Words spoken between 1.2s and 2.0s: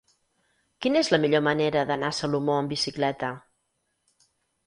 millor manera